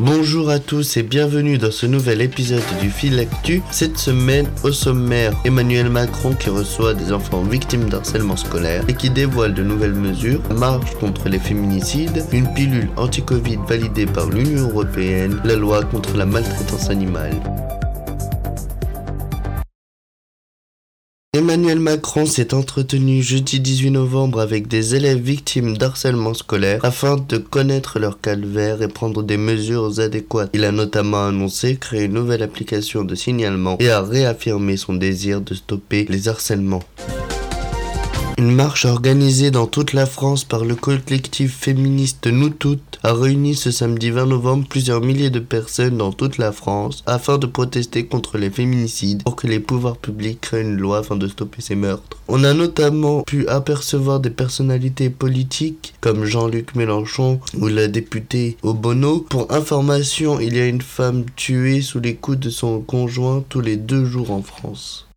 [0.00, 3.62] Bonjour à tous et bienvenue dans ce nouvel épisode du Fil Actu.
[3.72, 9.10] Cette semaine, au sommaire, Emmanuel Macron qui reçoit des enfants victimes d'harcèlement scolaire et qui
[9.10, 15.40] dévoile de nouvelles mesures, marche contre les féminicides, une pilule anti-Covid validée par l'Union Européenne,
[15.42, 17.34] la loi contre la maltraitance animale.
[21.36, 27.36] Emmanuel Macron s'est entretenu jeudi 18 novembre avec des élèves victimes d'harcèlement scolaire afin de
[27.36, 30.48] connaître leur calvaire et prendre des mesures adéquates.
[30.54, 35.42] Il a notamment annoncé créer une nouvelle application de signalement et a réaffirmé son désir
[35.42, 36.82] de stopper les harcèlements.
[38.38, 43.56] Une marche organisée dans toute la France par le collectif féministe Nous Toutes a réuni
[43.56, 48.06] ce samedi 20 novembre plusieurs milliers de personnes dans toute la France afin de protester
[48.06, 51.74] contre les féminicides pour que les pouvoirs publics créent une loi afin de stopper ces
[51.74, 52.16] meurtres.
[52.28, 59.26] On a notamment pu apercevoir des personnalités politiques comme Jean-Luc Mélenchon ou la députée Obono.
[59.28, 63.60] Pour information, il y a une femme tuée sous les coups de son conjoint tous
[63.60, 65.07] les deux jours en France.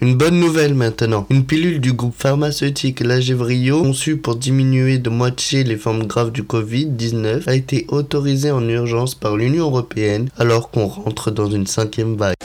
[0.00, 1.26] Une bonne nouvelle maintenant.
[1.28, 6.44] Une pilule du groupe pharmaceutique Lagevrio, conçue pour diminuer de moitié les formes graves du
[6.44, 12.14] Covid-19, a été autorisée en urgence par l'Union européenne alors qu'on rentre dans une cinquième
[12.14, 12.36] vague.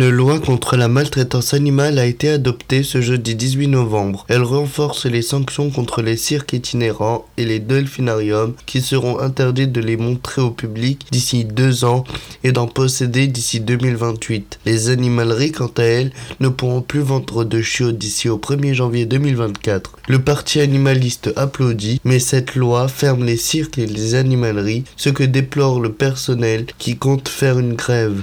[0.00, 4.24] Une loi contre la maltraitance animale a été adoptée ce jeudi 18 novembre.
[4.30, 9.78] Elle renforce les sanctions contre les cirques itinérants et les delphinariums qui seront interdits de
[9.82, 12.04] les montrer au public d'ici deux ans
[12.44, 14.60] et d'en posséder d'ici 2028.
[14.64, 19.04] Les animaleries, quant à elles, ne pourront plus vendre de chiots d'ici au 1er janvier
[19.04, 19.98] 2024.
[20.08, 25.24] Le parti animaliste applaudit, mais cette loi ferme les cirques et les animaleries, ce que
[25.24, 28.22] déplore le personnel qui compte faire une grève.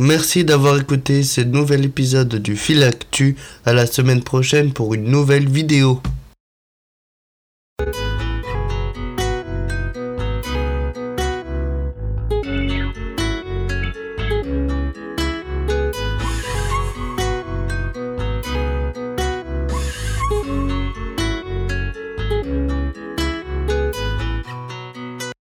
[0.00, 3.34] Merci d'avoir écouté ce nouvel épisode du Fil Actu.
[3.66, 6.00] À la semaine prochaine pour une nouvelle vidéo.